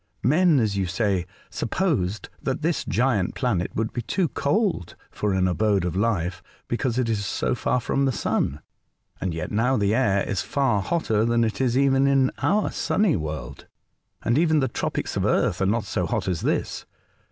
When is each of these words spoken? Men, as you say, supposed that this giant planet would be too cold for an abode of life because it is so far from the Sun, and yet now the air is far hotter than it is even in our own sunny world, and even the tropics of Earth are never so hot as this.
Men, 0.23 0.59
as 0.59 0.75
you 0.77 0.87
say, 0.87 1.27
supposed 1.51 2.27
that 2.41 2.63
this 2.63 2.83
giant 2.83 3.35
planet 3.35 3.69
would 3.75 3.93
be 3.93 4.01
too 4.01 4.29
cold 4.29 4.95
for 5.11 5.31
an 5.35 5.47
abode 5.47 5.85
of 5.85 5.95
life 5.95 6.41
because 6.67 6.97
it 6.97 7.07
is 7.07 7.23
so 7.23 7.53
far 7.53 7.79
from 7.79 8.05
the 8.05 8.11
Sun, 8.11 8.61
and 9.21 9.31
yet 9.31 9.51
now 9.51 9.77
the 9.77 9.93
air 9.93 10.23
is 10.27 10.41
far 10.41 10.81
hotter 10.81 11.23
than 11.23 11.43
it 11.43 11.61
is 11.61 11.77
even 11.77 12.07
in 12.07 12.31
our 12.39 12.63
own 12.63 12.71
sunny 12.71 13.15
world, 13.15 13.67
and 14.23 14.39
even 14.39 14.59
the 14.59 14.67
tropics 14.67 15.15
of 15.15 15.23
Earth 15.23 15.61
are 15.61 15.67
never 15.67 15.85
so 15.85 16.07
hot 16.07 16.27
as 16.27 16.41
this. 16.41 16.87